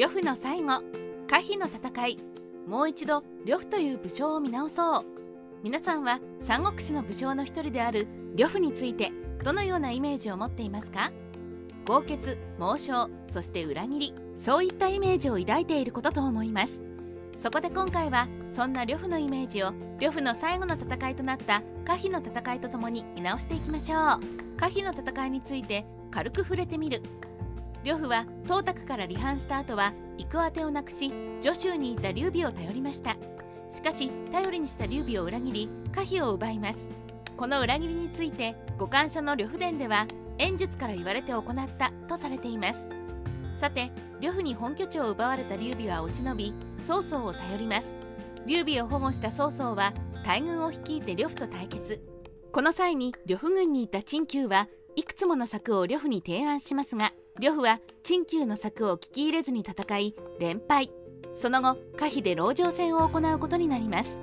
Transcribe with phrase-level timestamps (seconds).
[0.00, 0.82] 呂布の最後
[1.28, 2.18] 可否の戦い
[2.66, 5.04] もう一度呂布という武将を見直そう。
[5.62, 9.12] 皆さんは三国志の武将の一人である呂布について
[9.44, 11.12] どのようなイメージを持っていますか？
[11.84, 16.80] 豪傑猛将そして裏切りそういったイメージを抱いていることと思います。
[17.38, 24.20] そこで今回はそんな呂布のイメージを呂布の最後の戦いとなった可否の戦いとともに見直していきましょう。
[24.56, 27.02] 可否の戦いについて軽く触れてみる。
[27.84, 33.16] 呂布は董卓から離反した後は行く当てをなくし徐州にいた劉備を頼りました。
[33.70, 36.88] しかし頼りにした劉備を裏切り可否を奪います。
[37.36, 40.06] この裏切りについて五感書の呂布伝では
[40.38, 41.44] 演術から言われて行っ
[41.78, 42.86] たとされています。
[43.56, 47.94] さて呂布に本拠地を奪われた劉備は落ち延び曹操を頼ります。
[48.46, 49.94] 劉備を保護した曹操は
[50.24, 52.02] 大軍を率いて呂布と対決。
[52.52, 60.90] この際に呂布軍にいた陳旧はいくつもの策を呂布に提案しますが呂布は陳旧の策を聞き入れずに戦い連敗。
[61.34, 64.18] その後可否で籠城戦を行うことになります。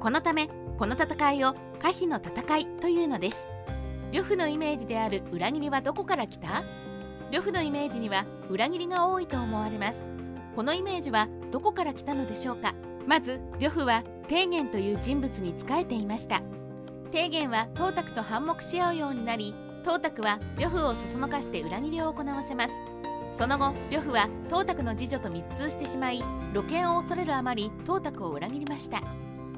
[0.00, 3.46] このためこの戦いを可否の戦いというのです。
[4.12, 6.64] 呂布のイメージである裏切りはどこから来た？
[7.30, 10.04] 呂布のイメージには裏切りが多いと思われます。
[10.54, 12.74] このイメージはどこから来たのでしょうか？
[13.06, 16.42] まず呂布は提言という人物に仕えていました。
[17.12, 22.74] 提言は董卓と反目し合うようになり董卓は呂布をそそのかして裏切りを行わせます。
[23.32, 29.02] その後呂布は董卓の次女と密通してしまい露見を恐れるあまり董卓を裏切りました。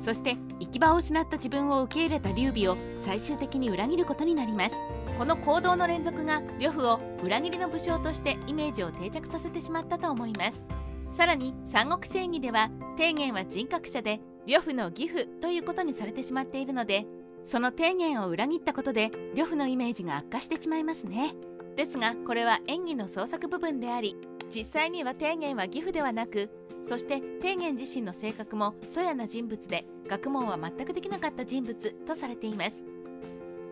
[0.01, 4.75] そして行き場を失った自分を受け入れた劉備を最終的に裏切ることになります。
[5.17, 10.63] この行動の連続が呂布を裏切りの武将としてイメージを定着させてしまったと思います。
[11.11, 17.07] さらに三国志演義では提言は人格者で呂布の義父ということにされてしまっているので
[17.47, 21.33] その提言を裏切ったことで呂布のイメージが悪化してしまいますね。
[21.77, 24.17] ですがこれは演技の創作部分であり
[24.53, 26.51] 実際には提言は義父ではなく
[26.83, 32.85] そして提言自身の性格もそやな人物で学問は全くできなかった人物とされています。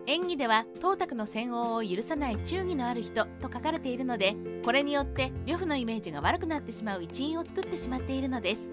[0.07, 8.69] 演技では董卓の戦王を許さない忠義のある人と書かれているのでこれによって呂布のイメージが悪くなってしまう一因を作ってしまっているのです。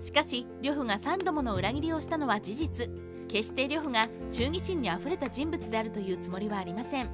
[0.00, 3.09] しかし呂布が3度もの裏切りをしたのは事実。
[3.30, 7.08] 決して呂布が忠義心にあふれた人物であるというつもりはありません。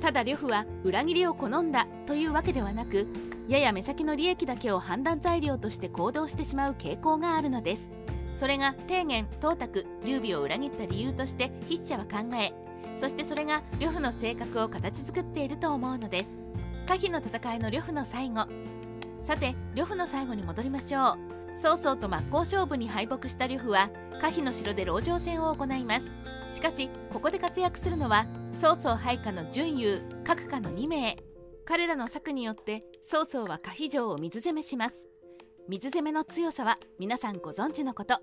[0.00, 3.06] ただ呂布は裏切りを好んだというわけではなく
[3.48, 7.88] やや目先の利益だけを判断材料として行動してしまう傾向があるのです。
[8.34, 12.52] それが提言董卓劉備を裏切った理由として筆者は考え
[12.96, 16.30] そしてそれが呂布の性格を形作っていると思うのです。
[16.86, 18.46] 可否の戦いの呂布の最後。
[19.22, 21.32] さて呂布の最後に戻りましょう。
[21.54, 23.90] 曹操と真っ向勝負に敗北した呂布は
[24.22, 26.06] 可否の城で籠城戦を行います。
[26.54, 31.16] しかしここで活躍するのは曹操配下の準優各下の2名。
[31.64, 34.94] 彼らの策によって曹操は可否城を水攻めします。
[35.68, 38.20] 水攻めの強さは皆さんご存知のこと。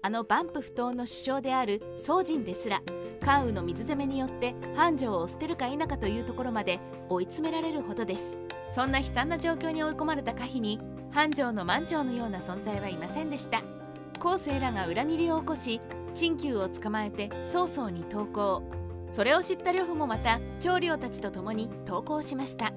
[0.00, 2.80] あの万夫不当の首相である宗人ですら
[3.22, 6.80] 関羽の水攻めによって繁盛を捨てるか否かというところまで
[7.10, 8.34] 追い詰められるほどです。
[8.74, 10.80] そんな悲惨な状況に追い込まれた可否に
[11.10, 13.81] 繁盛の満潮のような存在はいませんでした。
[14.22, 15.80] 後世らが裏切りを起こし
[16.14, 18.62] 陳旧を捕まえて曹操に投降。
[19.10, 22.72] それを知った呂布もまた長領たちと共に投降しました。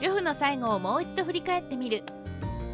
[0.00, 2.02] 呂布の最後をもう一度振り返ってみる。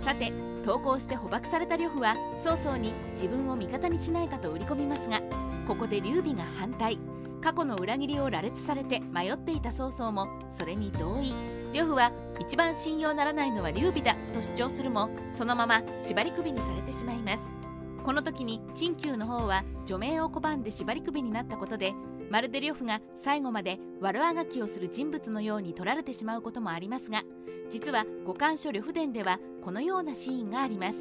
[0.05, 0.33] さて
[0.63, 5.21] 投降して捕獲された呂布は曹操に自分を味方にしないかと売り込みますが
[5.67, 7.01] ここで劉備が反対。
[7.43, 11.35] 過去の裏切りを羅列されて迷っていた曹操もそれに同意。
[11.73, 17.64] 呂布は一番信用ならないのは劉備だと主張するもそのまま縛り首にされてしまいます。
[18.05, 21.95] この時に陳旧の方は除名を拒んで縛り首になったことで
[22.31, 27.23] まるで呂布が最後まで悪あがきをする人物のように取られてしまうこともありますが
[27.71, 30.99] 実は五感書呂布伝ではこのようなシーンがあります。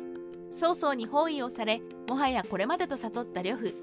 [0.50, 3.76] 曹操に包囲をされもはやこれまでと悟った呂布。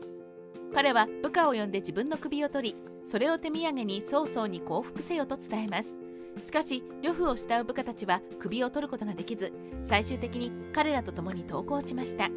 [0.75, 5.97] 彼は部下を呼んで自分の首を取りそれを手土産に曹操に降伏せよと伝えます。
[6.45, 9.53] しかし呂布を慕う部下たちは首を取ることができず
[9.83, 12.29] 最終的に彼らと共に投降しました。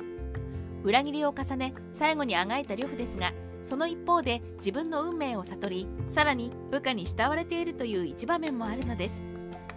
[0.83, 9.23] 裏切りを重ね最後にあがいた呂布ですがその一方で自分の運命を悟りさらに部下に慕われているという一場面もあるのです。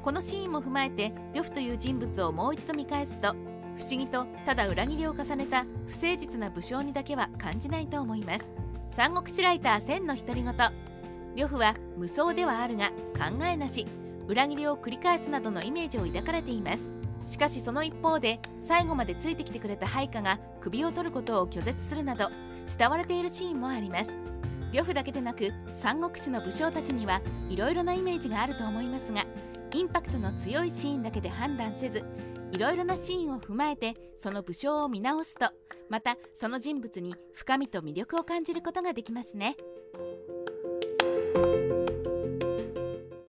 [0.02, 3.34] このシーンも踏まえて呂布という人物をもう一度見返すと
[3.76, 8.50] 不思議とただ裏切りを重ねた不誠実な武将にだけは感じないと思います。
[8.90, 10.54] 三国志ライター千の独り言。
[11.36, 12.88] 呂布は無双ではあるが
[13.18, 13.86] 考えなし。
[14.28, 16.95] 裏切りを繰り返すなどのイメージを抱かれています。
[17.26, 22.30] しかしその一方で最後までついてきてくれた配下が首を取ることを拒絶するなど
[22.66, 24.16] 慕われているシーンもあります
[24.72, 29.24] 呂布だけでなく三国志の武将たちにはいろいろなイメージがあると思いますが
[29.74, 32.04] インパクトの強いシーンだけで判断せず
[32.52, 35.50] いろいろなシーンを踏まえてその武将を見直すと
[35.90, 39.56] またその人物に深みと魅力を感じることができますね。